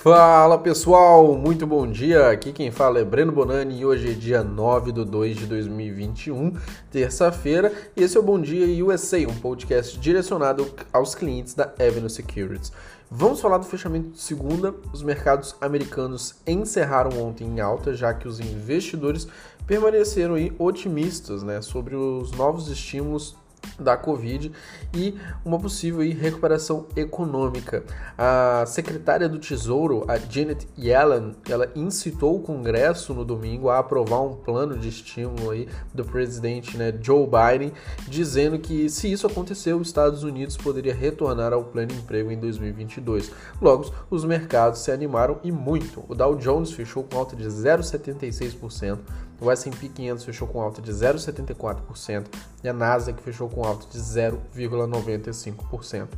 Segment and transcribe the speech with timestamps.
[0.00, 2.30] Fala pessoal, muito bom dia.
[2.30, 6.52] Aqui quem fala é Breno Bonani e hoje é dia 9 de 2 de 2021,
[6.88, 12.08] terça-feira, e esse é o Bom Dia USA, um podcast direcionado aos clientes da Avenue
[12.08, 12.72] Securities.
[13.10, 14.72] Vamos falar do fechamento de segunda.
[14.92, 19.26] Os mercados americanos encerraram ontem em alta, já que os investidores
[19.66, 23.36] permaneceram otimistas né, sobre os novos estímulos
[23.78, 24.52] da Covid
[24.94, 27.84] e uma possível recuperação econômica.
[28.16, 34.22] A secretária do Tesouro, a Janet Yellen, ela incitou o Congresso no domingo a aprovar
[34.22, 37.72] um plano de estímulo aí do presidente né, Joe Biden,
[38.06, 43.30] dizendo que se isso acontecer, os Estados Unidos poderia retornar ao pleno emprego em 2022.
[43.60, 46.04] Logo, os mercados se animaram e muito.
[46.08, 48.98] O Dow Jones fechou com alta de 0,76%,
[49.40, 52.26] o S&P 500 fechou com alta de 0,74%
[52.62, 56.08] e a Nasdaq fechou com alta de 0,95%.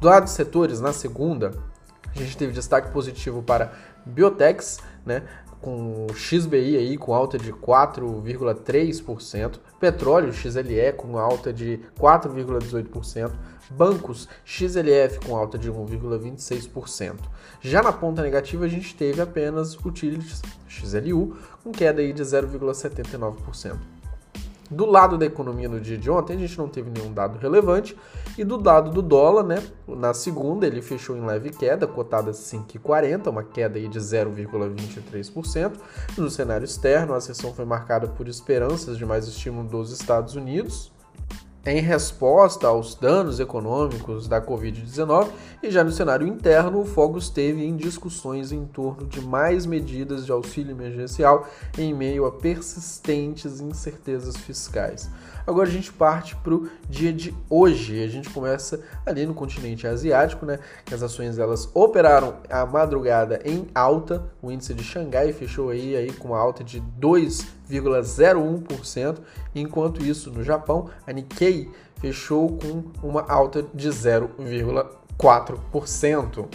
[0.00, 1.52] Do lado de setores, na segunda,
[2.14, 3.72] a gente teve destaque positivo para
[4.06, 5.24] Biotechs, né,
[5.60, 13.32] com XBI aí com alta de 4,3%, petróleo XLE com alta de 4,18%,
[13.70, 17.16] bancos XLF com alta de 1,26%.
[17.60, 23.76] Já na ponta negativa a gente teve apenas utilities XLU com queda aí de 0,79%.
[24.70, 27.96] Do lado da economia no dia de ontem, a gente não teve nenhum dado relevante.
[28.38, 29.60] E do lado do dólar, né?
[29.88, 35.72] Na segunda, ele fechou em leve queda, cotada 5,40, uma queda aí de 0,23%.
[36.16, 40.92] No cenário externo, a sessão foi marcada por esperanças de mais estímulo dos Estados Unidos,
[41.64, 45.28] em resposta aos danos econômicos da Covid-19
[45.62, 50.24] e já no cenário interno, o foco esteve em discussões em torno de mais medidas
[50.24, 55.10] de auxílio emergencial em meio a persistentes incertezas fiscais.
[55.46, 58.02] Agora a gente parte para o dia de hoje.
[58.02, 60.58] A gente começa ali no continente asiático, né?
[60.84, 64.30] Que as ações elas operaram a madrugada em alta.
[64.40, 66.80] O índice de Xangai fechou aí, aí com uma alta de
[67.70, 69.18] 2,01%,
[69.54, 71.70] enquanto isso no Japão, a Nikkei
[72.00, 76.48] fechou com uma alta de 0,4%.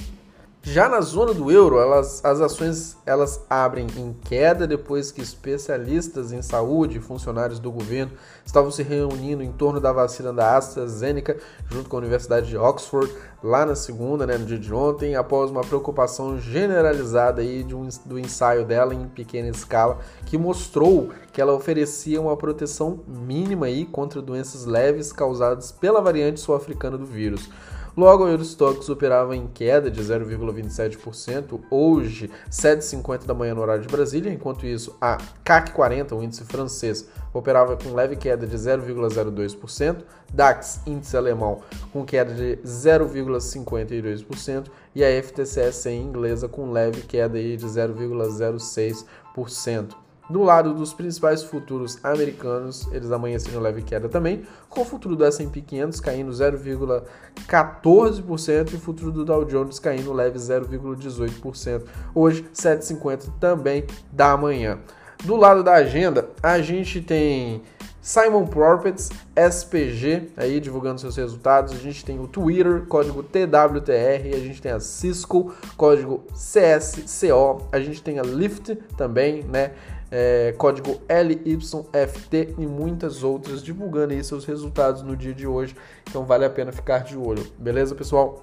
[0.68, 6.32] Já na zona do euro, elas, as ações elas abrem em queda depois que especialistas
[6.32, 11.38] em saúde e funcionários do governo estavam se reunindo em torno da vacina da AstraZeneca
[11.70, 15.52] junto com a Universidade de Oxford lá na segunda, né, no dia de ontem, após
[15.52, 21.40] uma preocupação generalizada aí de um, do ensaio dela em pequena escala que mostrou que
[21.40, 27.52] ela oferecia uma proteção mínima aí contra doenças leves causadas pela variante sul-africana do vírus.
[27.98, 33.88] Logo, o Eurostox operava em queda de 0,27%, hoje 7h50 da manhã no horário de
[33.88, 40.04] Brasília, enquanto isso a CAC 40, o índice francês, operava com leve queda de 0,02%,
[40.34, 41.62] DAX, índice alemão,
[41.94, 50.05] com queda de 0,52% e a FTSE inglesa com leve queda de 0,06%.
[50.30, 55.24] Do lado dos principais futuros americanos, eles amanheceram leve queda também, com o futuro do
[55.24, 61.84] S&P 500 caindo 0,14% e o futuro do Dow Jones caindo leve 0,18%.
[62.14, 64.80] Hoje, 7,50 também da manhã.
[65.24, 67.62] Do lado da agenda, a gente tem
[68.06, 71.74] Simon Properties, SPG, aí divulgando seus resultados.
[71.74, 74.36] A gente tem o Twitter, código TWTR.
[74.36, 77.68] A gente tem a Cisco, código CSCO.
[77.72, 79.72] A gente tem a Lyft também, né?
[80.18, 85.76] É, código LYFT e muitas outras, divulgando aí seus resultados no dia de hoje.
[86.10, 88.42] Então vale a pena ficar de olho, beleza, pessoal?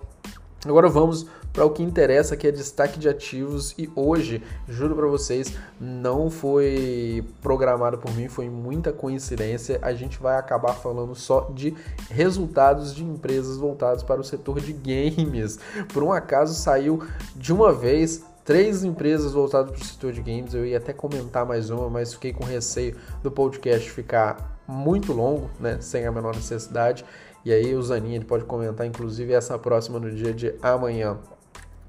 [0.66, 3.74] Agora vamos para o que interessa, que é destaque de ativos.
[3.78, 9.78] E hoje, juro para vocês, não foi programado por mim, foi muita coincidência.
[9.80, 11.74] A gente vai acabar falando só de
[12.10, 15.58] resultados de empresas voltadas para o setor de games.
[15.92, 17.02] Por um acaso saiu
[17.34, 20.54] de uma vez três empresas voltadas para o setor de games.
[20.54, 25.50] Eu ia até comentar mais uma, mas fiquei com receio do podcast ficar muito longo,
[25.58, 27.04] né, sem a menor necessidade.
[27.44, 31.18] E aí o Zanin ele pode comentar, inclusive, essa próxima no dia de amanhã.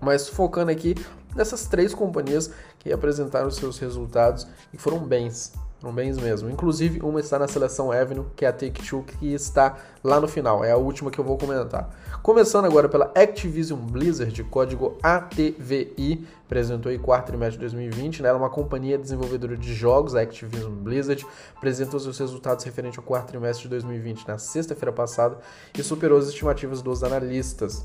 [0.02, 0.96] Mas focando aqui
[1.36, 6.50] nessas três companhias que apresentaram seus resultados e foram bens, foram bens mesmo.
[6.50, 10.64] Inclusive, uma está na seleção Avenue, que é a Take-Two, que está lá no final.
[10.64, 11.90] É a última que eu vou comentar.
[12.22, 18.24] Começando agora pela Activision Blizzard, código ATVI, apresentou aí quarto trimestre de 2020.
[18.24, 18.30] Né?
[18.30, 23.04] Ela é uma companhia desenvolvedora de jogos, a Activision Blizzard, apresentou seus resultados referentes ao
[23.04, 25.38] quarto trimestre de 2020 na sexta-feira passada
[25.78, 27.84] e superou as estimativas dos analistas.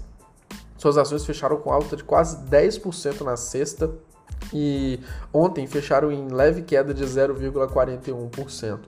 [0.76, 3.90] Suas ações fecharam com alta de quase 10% na sexta
[4.52, 5.00] e
[5.32, 8.78] ontem fecharam em leve queda de 0,41%.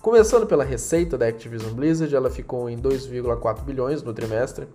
[0.00, 4.66] Começando pela receita da Activision Blizzard, ela ficou em 2,4 bilhões no trimestre,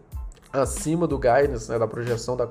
[0.51, 2.50] acima do guidance, né, da projeção da,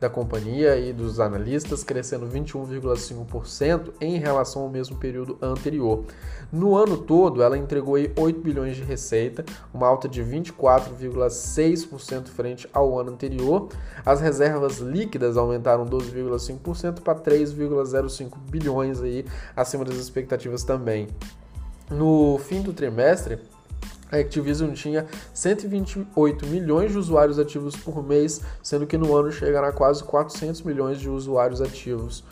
[0.00, 6.04] da companhia e dos analistas, crescendo 21,5% em relação ao mesmo período anterior.
[6.52, 12.98] No ano todo, ela entregou 8 bilhões de receita, uma alta de 24,6% frente ao
[12.98, 13.68] ano anterior.
[14.04, 21.06] As reservas líquidas aumentaram 12,5% para 3,05 bilhões aí, acima das expectativas também.
[21.90, 23.38] No fim do trimestre,
[24.10, 29.68] a Activision tinha 128 milhões de usuários ativos por mês, sendo que no ano chegará
[29.68, 32.24] a quase 400 milhões de usuários ativos.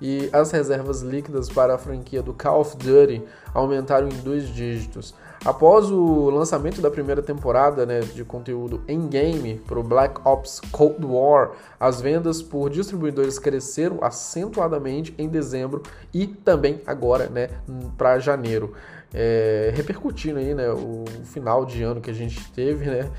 [0.00, 3.22] E as reservas líquidas para a franquia do Call of Duty
[3.52, 5.14] aumentaram em dois dígitos.
[5.44, 10.60] Após o lançamento da primeira temporada né, de conteúdo em game para o Black Ops
[10.70, 15.82] Cold War, as vendas por distribuidores cresceram acentuadamente em dezembro
[16.12, 17.48] e também agora né,
[17.96, 18.74] para janeiro
[19.12, 23.10] é, repercutindo aí, né, o final de ano que a gente teve, né,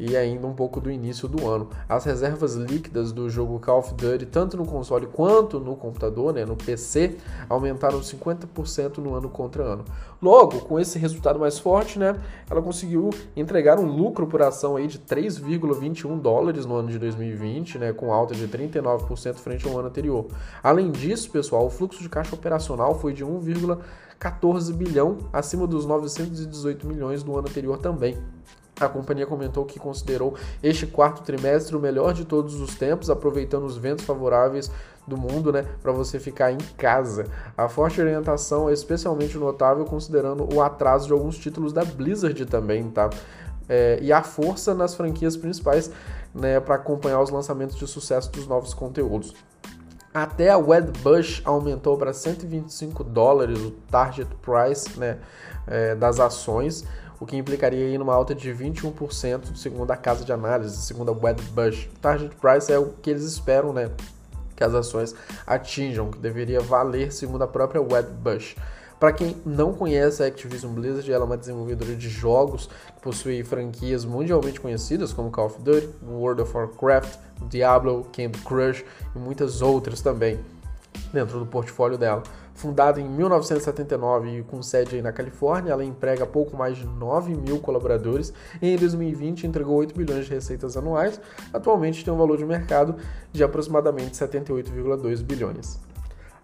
[0.00, 1.68] e ainda um pouco do início do ano.
[1.86, 6.46] As reservas líquidas do jogo Call of Duty, tanto no console quanto no computador, né,
[6.46, 7.16] no PC,
[7.48, 9.84] aumentaram 50% no ano contra ano.
[10.22, 12.16] Logo, com esse resultado mais forte, né,
[12.48, 17.78] ela conseguiu entregar um lucro por ação aí de 3,21 dólares no ano de 2020,
[17.78, 20.26] né, com alta de 39% frente ao ano anterior.
[20.62, 23.38] Além disso, pessoal, o fluxo de caixa operacional foi de 1,
[24.20, 28.18] 14 bilhão, acima dos 918 milhões do ano anterior também.
[28.78, 33.64] A companhia comentou que considerou este quarto trimestre o melhor de todos os tempos, aproveitando
[33.64, 34.70] os ventos favoráveis
[35.06, 37.26] do mundo, né, para você ficar em casa.
[37.56, 42.88] A forte orientação é especialmente notável considerando o atraso de alguns títulos da Blizzard também,
[42.90, 43.08] tá?
[43.68, 45.90] É, e a força nas franquias principais,
[46.34, 49.34] né, para acompanhar os lançamentos de sucesso dos novos conteúdos.
[50.12, 55.18] Até a Wedbush aumentou para 125 dólares o target price né,
[55.68, 56.84] é, das ações,
[57.20, 61.14] o que implicaria em uma alta de 21% segundo a casa de análise, segundo a
[61.14, 61.86] Wedbush.
[61.94, 63.88] O target price é o que eles esperam né,
[64.56, 65.14] que as ações
[65.46, 68.56] atinjam, que deveria valer segundo a própria Wedbush.
[69.00, 73.42] Para quem não conhece a Activision Blizzard, ela é uma desenvolvedora de jogos que possui
[73.42, 77.18] franquias mundialmente conhecidas como Call of Duty, World of Warcraft,
[77.48, 78.84] Diablo, Candy Crush
[79.16, 80.38] e muitas outras também
[81.14, 82.22] dentro do portfólio dela.
[82.54, 87.58] Fundada em 1979 e com sede na Califórnia, ela emprega pouco mais de 9 mil
[87.58, 91.18] colaboradores e em 2020 entregou 8 bilhões de receitas anuais.
[91.54, 92.96] Atualmente tem um valor de mercado
[93.32, 95.80] de aproximadamente 78,2 bilhões.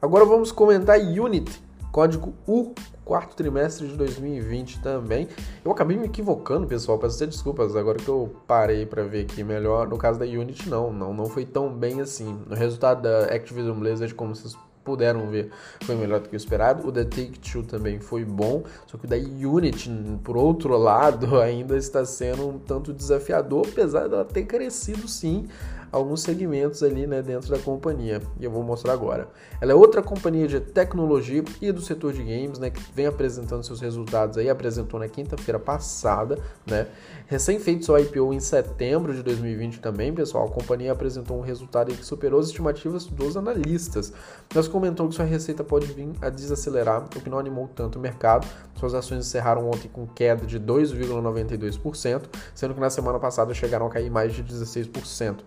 [0.01, 1.66] Agora vamos comentar Unity,
[1.97, 2.75] código U,
[3.07, 5.29] quarto trimestre de 2020 também.
[5.65, 9.89] Eu acabei me equivocando, pessoal, peço desculpas, agora que eu parei para ver aqui melhor.
[9.89, 12.39] No caso da Unity, não, não, não foi tão bem assim.
[12.51, 14.55] O resultado da Activision Blizzard, como vocês
[14.85, 15.51] puderam ver,
[15.85, 16.87] foi melhor do que o esperado.
[16.87, 19.91] O da Take-Two também foi bom, só que o da Unity,
[20.23, 25.49] por outro lado, ainda está sendo um tanto desafiador, apesar dela ter crescido sim
[25.97, 28.21] alguns segmentos ali né, dentro da companhia.
[28.39, 29.29] E eu vou mostrar agora.
[29.61, 33.65] Ela é outra companhia de tecnologia e do setor de games, né, que vem apresentando
[33.65, 36.87] seus resultados aí, apresentou na quinta-feira passada, né?
[37.29, 41.93] Recém feito seu IPO em setembro de 2020 também, pessoal, a companhia apresentou um resultado
[41.93, 44.13] que superou as estimativas dos analistas.
[44.55, 48.01] Mas comentou que sua receita pode vir a desacelerar, o que não animou tanto o
[48.01, 48.47] mercado.
[48.77, 52.23] Suas ações encerraram ontem com queda de 2,92%,
[52.55, 55.39] sendo que na semana passada chegaram a cair mais de 16%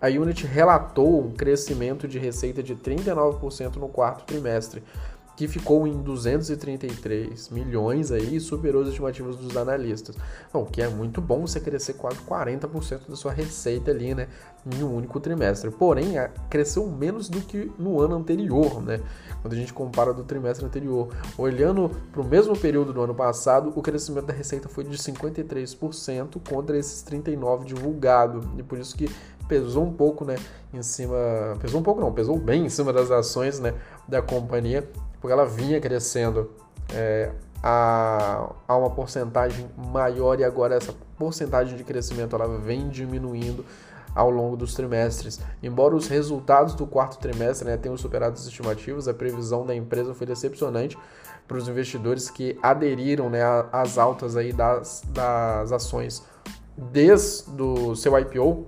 [0.00, 4.82] a Unity relatou um crescimento de receita de 39% no quarto trimestre,
[5.38, 10.16] que ficou em 233 milhões aí e superou as estimativas dos analistas.
[10.52, 14.26] Bom, que é muito bom você crescer quase 40% da sua receita ali, né,
[14.66, 15.70] em um único trimestre.
[15.70, 16.14] Porém,
[16.50, 19.00] cresceu menos do que no ano anterior, né?
[19.40, 21.08] Quando a gente compara do trimestre anterior.
[21.38, 26.40] Olhando para o mesmo período do ano passado, o crescimento da receita foi de 53%
[26.50, 28.40] contra esses 39 divulgado.
[28.58, 29.08] E por isso que
[29.46, 30.34] pesou um pouco, né,
[30.74, 31.16] em cima,
[31.60, 33.72] pesou um pouco não, pesou bem em cima das ações, né,
[34.06, 36.50] da companhia, porque ela vinha crescendo
[36.92, 37.30] é,
[37.62, 43.64] a, a uma porcentagem maior e agora essa porcentagem de crescimento ela vem diminuindo
[44.14, 45.40] ao longo dos trimestres.
[45.62, 50.14] Embora os resultados do quarto trimestre né, tenham superado as estimativas, a previsão da empresa
[50.14, 50.96] foi decepcionante
[51.46, 53.40] para os investidores que aderiram né,
[53.72, 56.22] às altas aí das, das ações
[56.76, 58.66] desde o seu IPO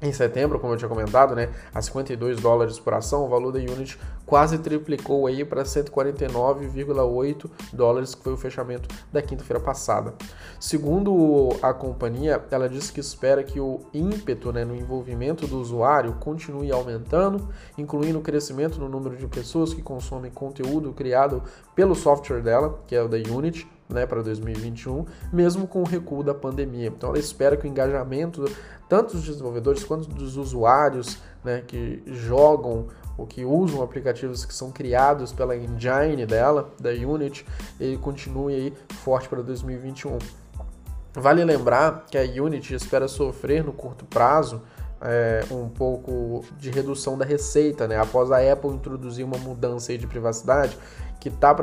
[0.00, 3.58] em setembro, como eu tinha comentado, né, a 52 dólares por ação, o valor da
[3.58, 10.14] Unity quase triplicou aí para 149,8 dólares, que foi o fechamento da quinta-feira passada.
[10.60, 16.12] Segundo a companhia, ela disse que espera que o ímpeto né, no envolvimento do usuário
[16.20, 21.42] continue aumentando, incluindo o crescimento no número de pessoas que consomem conteúdo criado
[21.74, 26.22] pelo software dela, que é o da Unity, né, para 2021, mesmo com o recuo
[26.22, 26.88] da pandemia.
[26.88, 28.44] Então ela espera que o engajamento
[28.88, 32.88] tanto dos desenvolvedores quanto dos usuários né, que jogam
[33.18, 37.44] ou que usam aplicativos que são criados pela engine dela, da Unity,
[37.80, 40.16] ele continue aí forte para 2021.
[41.12, 44.62] Vale lembrar que a Unity espera sofrer no curto prazo
[45.00, 47.98] é, um pouco de redução da receita, né?
[47.98, 50.78] Após a Apple introduzir uma mudança de privacidade
[51.20, 51.54] que está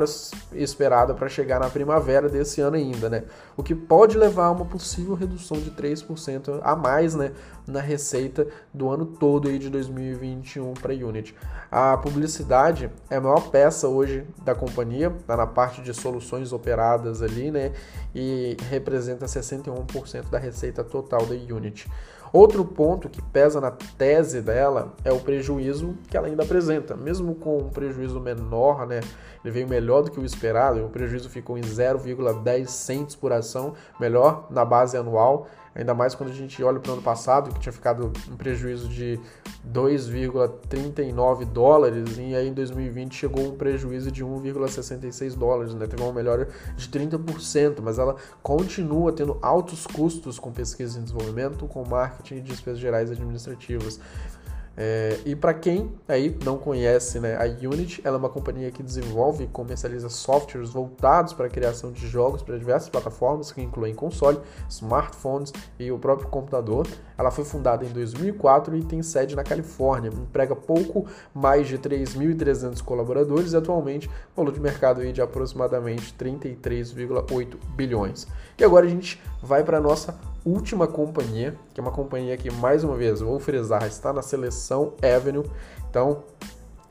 [0.52, 3.24] esperada para chegar na primavera desse ano ainda, né?
[3.56, 7.32] O que pode levar a uma possível redução de 3% a mais, né,
[7.66, 11.34] na receita do ano todo aí de 2021 para a Unity.
[11.70, 17.22] A publicidade é a maior peça hoje da companhia, está na parte de soluções operadas
[17.22, 17.72] ali, né?
[18.14, 21.88] E representa 61% da receita total da Unity.
[22.36, 26.94] Outro ponto que pesa na tese dela é o prejuízo que ela ainda apresenta.
[26.94, 29.00] Mesmo com um prejuízo menor, né,
[29.42, 33.72] ele veio melhor do que o esperado, o prejuízo ficou em 0,10 cents por ação,
[33.98, 37.60] melhor na base anual ainda mais quando a gente olha para o ano passado, que
[37.60, 39.20] tinha ficado um prejuízo de
[39.70, 45.86] 2,39 dólares, e aí em 2020 chegou um prejuízo de 1,66 dólares, né?
[45.86, 51.66] teve uma melhora de 30%, mas ela continua tendo altos custos com pesquisa e desenvolvimento,
[51.68, 54.00] com marketing e despesas gerais administrativas.
[54.76, 58.82] É, e para quem aí não conhece, né, a Unity ela é uma companhia que
[58.82, 63.94] desenvolve e comercializa softwares voltados para a criação de jogos para diversas plataformas, que incluem
[63.94, 66.86] console, smartphones e o próprio computador.
[67.16, 70.10] Ela foi fundada em 2004 e tem sede na Califórnia.
[70.10, 77.56] Emprega pouco mais de 3.300 colaboradores e atualmente valor de mercado aí de aproximadamente 33,8
[77.74, 78.26] bilhões.
[78.58, 82.50] E agora a gente vai para a nossa última companhia, que é uma companhia que,
[82.50, 85.44] mais uma vez, vou frisar, está na seleção Avenue.
[85.90, 86.22] Então,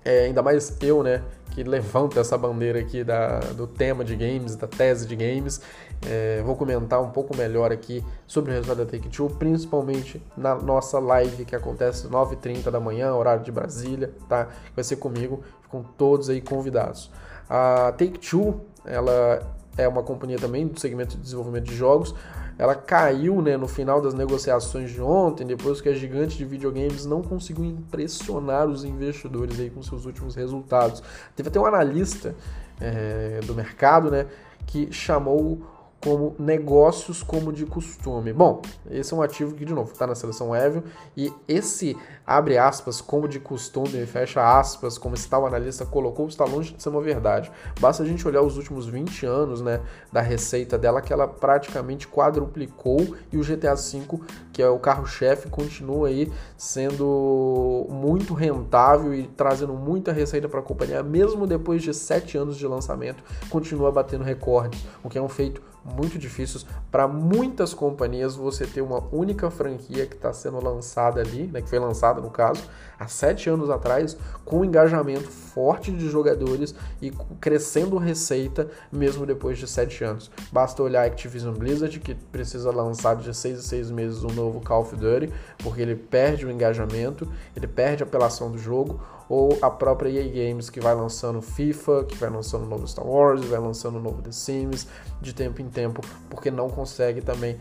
[0.03, 4.55] é, ainda mais eu, né, que levanto essa bandeira aqui da, do tema de games,
[4.55, 5.61] da tese de games.
[6.05, 10.99] É, vou comentar um pouco melhor aqui sobre o resultado da Take-Two, principalmente na nossa
[10.99, 14.49] live que acontece 9h30 da manhã, horário de Brasília, tá?
[14.75, 17.09] Vai ser comigo, ficam todos aí convidados.
[17.49, 19.41] A Take-Two, ela
[19.77, 22.13] é uma companhia também do segmento de desenvolvimento de jogos,
[22.57, 27.05] ela caiu né, no final das negociações de ontem, depois que a gigante de videogames
[27.05, 31.03] não conseguiu impressionar os investidores aí com seus últimos resultados.
[31.35, 32.35] Teve até um analista
[32.79, 34.27] é, do mercado né,
[34.65, 35.61] que chamou
[36.05, 38.31] como negócios como de costume.
[38.31, 40.83] Bom, esse é um ativo que, de novo, está na seleção Evil
[41.17, 46.45] e esse abre aspas como de costume, fecha aspas, como esse tal analista colocou, está
[46.45, 47.51] longe de ser uma verdade.
[47.79, 49.81] Basta a gente olhar os últimos 20 anos né,
[50.13, 54.19] da receita dela, que ela praticamente quadruplicou e o GTA V,
[54.53, 60.63] que é o carro-chefe, continua aí sendo muito rentável e trazendo muita receita para a
[60.63, 65.27] companhia, mesmo depois de 7 anos de lançamento, continua batendo recordes, o que é um
[65.27, 71.21] feito muito difíceis para muitas companhias você ter uma única franquia que está sendo lançada
[71.21, 72.63] ali, né, que foi lançada no caso,
[72.97, 79.57] há sete anos atrás, com um engajamento forte de jogadores e crescendo receita mesmo depois
[79.57, 80.31] de sete anos.
[80.51, 84.61] Basta olhar a Activision Blizzard, que precisa lançar de seis em seis meses um novo
[84.61, 89.57] Call of Duty, porque ele perde o engajamento, ele perde a apelação do jogo, ou
[89.61, 93.59] a própria EA Games que vai lançando FIFA, que vai lançando novo Star Wars, vai
[93.59, 94.87] lançando novo The Sims
[95.21, 97.57] de tempo em tempo, porque não consegue também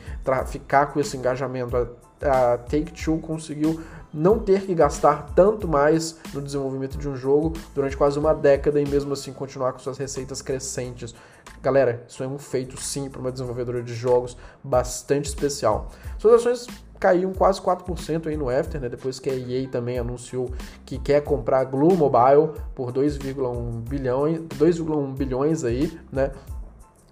[0.47, 1.77] ficar com esse engajamento.
[1.77, 3.81] A, a Take-Two conseguiu
[4.13, 8.81] não ter que gastar tanto mais no desenvolvimento de um jogo durante quase uma década
[8.81, 11.15] e mesmo assim continuar com suas receitas crescentes.
[11.61, 15.91] Galera, isso é um feito sim para uma desenvolvedora de jogos bastante especial.
[16.19, 16.67] Suas ações
[17.05, 18.89] caíram quase 4% aí no after, né?
[18.89, 20.51] Depois que a EA também anunciou
[20.87, 26.31] que quer comprar a Glue Mobile por 2,1 bilhões, 2,1 bilhões aí, né?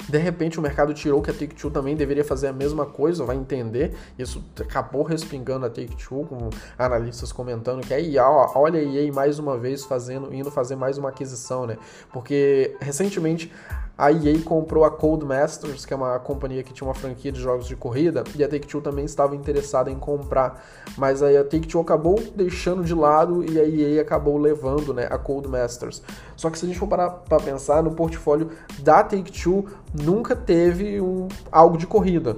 [0.09, 3.37] De repente o mercado tirou que a Take-Two também deveria fazer a mesma coisa, vai
[3.37, 3.95] entender.
[4.19, 9.59] Isso acabou respingando a Take-Two, com analistas comentando que aí, olha a EA mais uma
[9.59, 11.77] vez fazendo, indo fazer mais uma aquisição, né?
[12.11, 13.53] Porque recentemente
[14.03, 17.69] a EA comprou a Codemasters, que é uma companhia que tinha uma franquia de jogos
[17.69, 20.61] de corrida, e a Take-Two também estava interessada em comprar,
[20.99, 25.17] mas aí a Take-Two acabou deixando de lado e a EA acabou levando né, a
[25.17, 26.03] Codemasters.
[26.35, 31.01] Só que se a gente for parar para pensar, no portfólio da Take-Two nunca teve
[31.01, 32.37] um, algo de corrida.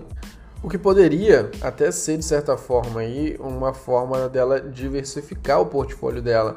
[0.62, 6.20] O que poderia até ser, de certa forma, aí, uma forma dela diversificar o portfólio
[6.20, 6.56] dela.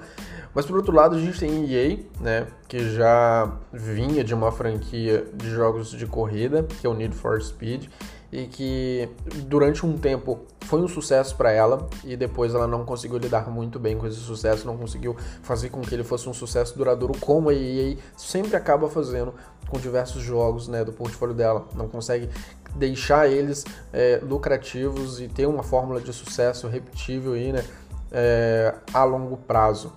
[0.57, 5.23] Mas por outro lado, a gente tem EA, né, que já vinha de uma franquia
[5.35, 7.85] de jogos de corrida, que é o Need for Speed,
[8.31, 9.07] e que
[9.45, 13.77] durante um tempo foi um sucesso para ela e depois ela não conseguiu lidar muito
[13.77, 17.49] bem com esse sucesso, não conseguiu fazer com que ele fosse um sucesso duradouro como
[17.49, 19.35] a EA sempre acaba fazendo
[19.69, 21.67] com diversos jogos né, do portfólio dela.
[21.75, 22.31] Não consegue
[22.75, 27.63] deixar eles é, lucrativos e ter uma fórmula de sucesso repetível aí, né,
[28.11, 29.93] é, a longo prazo.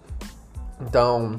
[0.80, 1.38] Então,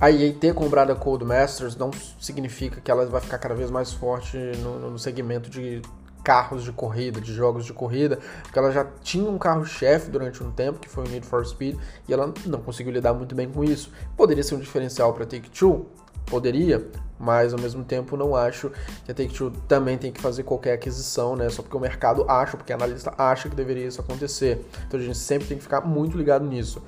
[0.00, 3.92] a EA ter comprado a Codemasters não significa que ela vai ficar cada vez mais
[3.92, 5.82] forte no, no segmento de
[6.22, 10.50] carros de corrida, de jogos de corrida, porque ela já tinha um carro-chefe durante um
[10.50, 11.76] tempo, que foi o Need for Speed,
[12.08, 13.90] e ela não conseguiu lidar muito bem com isso.
[14.16, 15.86] Poderia ser um diferencial para Take-Two?
[16.26, 16.86] Poderia,
[17.18, 18.70] mas ao mesmo tempo não acho
[19.04, 21.48] que a Take-Two também tem que fazer qualquer aquisição, né?
[21.48, 24.64] Só porque o mercado acha, porque a analista acha que deveria isso acontecer.
[24.86, 26.82] Então a gente sempre tem que ficar muito ligado nisso.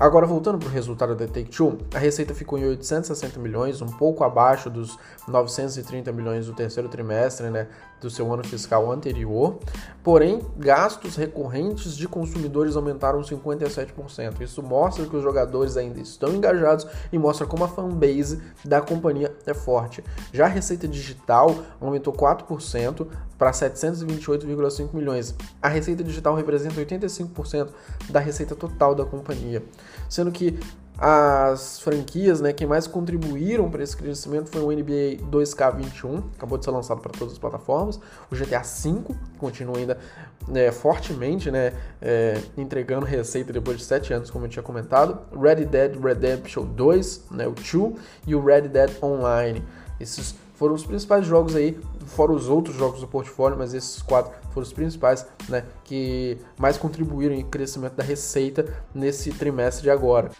[0.00, 4.24] Agora, voltando para o resultado da Take-Two, a receita ficou em 860 milhões, um pouco
[4.24, 7.68] abaixo dos 930 milhões do terceiro trimestre né,
[8.00, 9.58] do seu ano fiscal anterior.
[10.02, 14.40] Porém, gastos recorrentes de consumidores aumentaram 57%.
[14.40, 19.34] Isso mostra que os jogadores ainda estão engajados e mostra como a fanbase da companhia
[19.46, 20.02] é forte.
[20.32, 25.34] Já a receita digital aumentou 4% para 728,5 milhões.
[25.60, 27.68] A receita digital representa 85%
[28.08, 29.62] da receita total da companhia
[30.10, 30.58] sendo que
[30.98, 36.64] as franquias, né, quem mais contribuíram para esse crescimento foi o NBA 2K21, acabou de
[36.64, 37.98] ser lançado para todas as plataformas,
[38.30, 39.98] o GTA V continua ainda
[40.46, 45.64] né, fortemente, né, é, entregando receita depois de 7 anos, como eu tinha comentado, Red
[45.66, 47.94] Dead Redemption 2, né, o 2
[48.26, 49.64] e o Red Dead Online.
[49.98, 54.32] Esses foram os principais jogos aí, fora os outros jogos do portfólio, mas esses quatro
[54.50, 60.30] foram os principais, né, que mais contribuíram em crescimento da receita nesse trimestre de agora.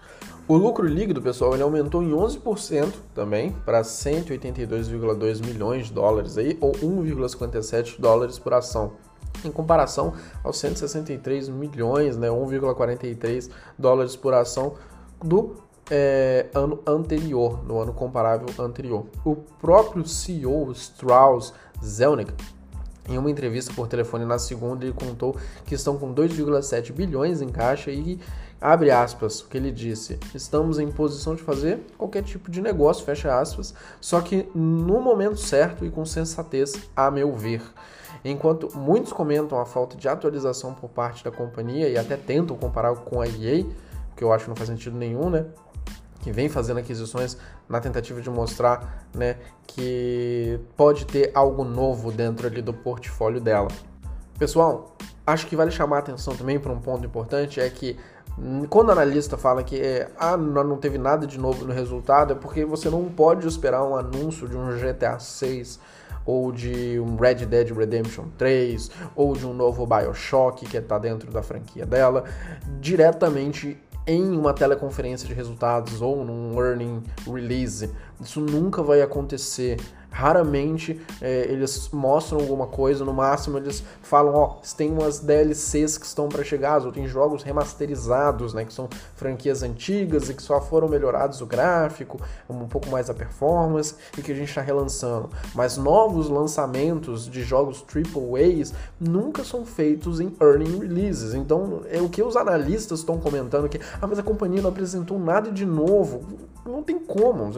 [0.51, 6.59] O lucro líquido, pessoal, ele aumentou em 11% também para 182,2 milhões de dólares aí,
[6.61, 8.95] ou 1,57 dólares por ação.
[9.45, 14.75] Em comparação aos 163 milhões, né, 1,43 dólares por ação
[15.23, 15.55] do
[15.89, 19.07] é, ano anterior, no ano comparável anterior.
[19.25, 22.35] O próprio CEO Strauss Zelnick
[23.11, 25.37] em uma entrevista por telefone na segunda, ele contou
[25.67, 28.19] que estão com 2,7 bilhões em caixa e
[28.61, 33.05] abre aspas, o que ele disse: "Estamos em posição de fazer qualquer tipo de negócio",
[33.05, 37.63] fecha aspas, só que no momento certo e com sensatez, a meu ver.
[38.25, 42.95] Enquanto muitos comentam a falta de atualização por parte da companhia e até tentam comparar
[42.95, 43.65] com a EA,
[44.15, 45.47] que eu acho que não faz sentido nenhum, né?
[46.21, 47.37] Que vem fazendo aquisições
[47.69, 53.69] na tentativa de mostrar né, que pode ter algo novo dentro ali do portfólio dela.
[54.39, 57.99] Pessoal, acho que vale chamar a atenção também para um ponto importante, é que
[58.69, 62.65] quando o analista fala que ah, não teve nada de novo no resultado, é porque
[62.65, 65.79] você não pode esperar um anúncio de um GTA 6
[66.25, 71.31] ou de um Red Dead Redemption 3 ou de um novo BioShock que está dentro
[71.31, 72.25] da franquia dela
[72.81, 73.79] diretamente
[74.11, 77.89] em uma teleconferência de resultados ou num earning release.
[78.21, 79.79] Isso nunca vai acontecer.
[80.13, 86.05] Raramente é, eles mostram alguma coisa, no máximo eles falam, ó, tem umas DLCs que
[86.05, 90.61] estão para chegar, ou tem jogos remasterizados, né, que são franquias antigas e que só
[90.61, 95.31] foram melhorados o gráfico, um pouco mais a performance e que a gente está relançando.
[95.55, 101.35] Mas novos lançamentos de jogos AAAs nunca são feitos em earning releases.
[101.35, 105.19] Então, é o que os analistas estão comentando que, ah, mas a companhia não apresentou
[105.21, 106.51] nada de novo.
[106.65, 107.51] Não tem como.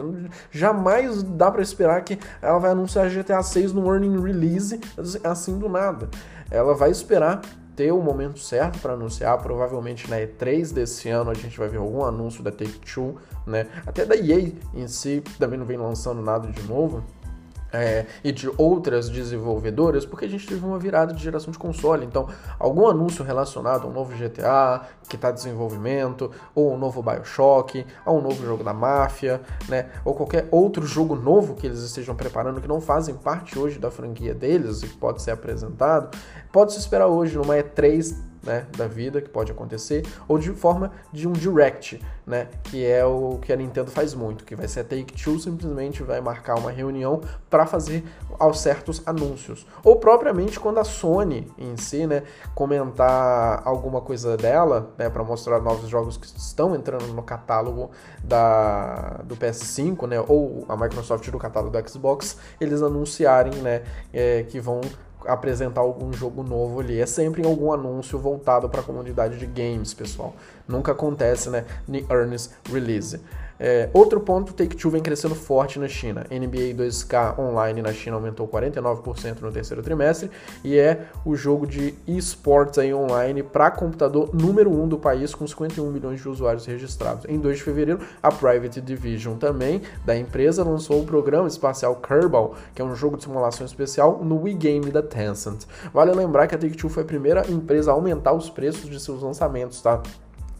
[0.53, 4.79] Jamais dá para esperar que ela vai anunciar GTA 6 no earning release
[5.23, 6.07] assim do nada.
[6.51, 7.41] Ela vai esperar
[7.75, 11.77] ter o momento certo para anunciar, provavelmente na E3 desse ano a gente vai ver
[11.77, 13.15] algum anúncio da Take-Two,
[13.47, 13.67] né?
[13.85, 17.03] Até da EA em si também não vem lançando nada de novo
[17.73, 22.05] é, e de outras desenvolvedoras, porque a gente teve uma virada de geração de console.
[22.05, 22.27] Então,
[22.59, 27.85] algum anúncio relacionado a um novo GTA que está em desenvolvimento, ou um novo Bioshock,
[28.05, 29.89] a um novo jogo da máfia, né?
[30.05, 33.89] Ou qualquer outro jogo novo que eles estejam preparando que não fazem parte hoje da
[33.89, 36.15] franquia deles e que pode ser apresentado,
[36.51, 40.91] pode se esperar hoje numa E3 né, da vida que pode acontecer, ou de forma
[41.11, 44.81] de um direct, né, que é o que a Nintendo faz muito, que vai ser
[44.81, 48.03] a Take-Two simplesmente vai marcar uma reunião para fazer
[48.37, 54.93] aos certos anúncios, ou propriamente quando a Sony em si, né, comentar alguma coisa dela,
[54.97, 57.91] né, para mostrar novos jogos que estão entrando no catálogo
[58.23, 64.43] da do PS5, né, ou a Microsoft do catálogo do Xbox, eles anunciarem, né, é,
[64.43, 64.81] que vão
[65.25, 66.99] apresentar algum jogo novo ali.
[66.99, 70.33] É sempre algum anúncio voltado para a comunidade de games, pessoal.
[70.67, 73.19] Nunca acontece, né, em earnest release.
[73.59, 76.25] É, outro ponto, Take-Two vem crescendo forte na China.
[76.29, 80.29] NBA 2K Online na China aumentou 49% no terceiro trimestre
[80.63, 85.33] e é o jogo de esports aí online para computador número 1 um do país
[85.33, 87.25] com 51 milhões de usuários registrados.
[87.29, 92.55] Em 2 de fevereiro, a Private Division também da empresa lançou o programa espacial Kerbal,
[92.73, 95.65] que é um jogo de simulação especial no Wii Game da Tencent.
[95.93, 99.21] Vale lembrar que a Take-Two foi a primeira empresa a aumentar os preços de seus
[99.21, 100.01] lançamentos, tá?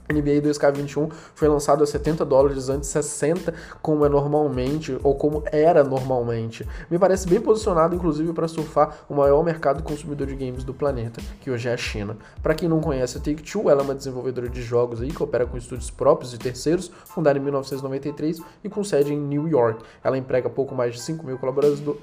[0.10, 5.84] NBA 2K21 foi lançado a 70 dólares antes 60 como é normalmente ou como era
[5.84, 6.68] normalmente.
[6.90, 11.22] Me parece bem posicionado inclusive para surfar o maior mercado consumidor de games do planeta,
[11.40, 12.18] que hoje é a China.
[12.42, 15.46] Para quem não conhece a Take-Two, ela é uma desenvolvedora de jogos aí que opera
[15.46, 19.84] com estúdios próprios e terceiros, fundada em 1993 e com sede em New York.
[20.04, 21.38] Ela emprega pouco mais de 5 mil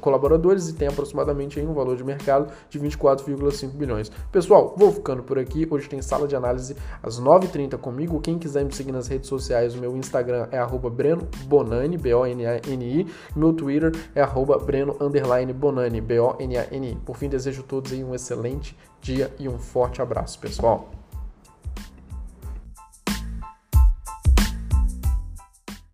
[0.01, 4.11] colaboradores e tem aproximadamente um valor de mercado de 24,5 bilhões.
[4.33, 5.67] Pessoal, vou ficando por aqui.
[5.71, 8.21] Hoje tem sala de análise às 9h30 com comigo.
[8.21, 10.59] Quem quiser me seguir nas redes sociais, o meu Instagram é
[10.91, 11.99] Breno Bonani.
[13.37, 14.23] Meu Twitter é
[14.59, 14.97] Breno
[15.53, 16.01] Bonani.
[17.05, 21.00] Por fim, desejo a todos um excelente dia e um forte abraço, pessoal.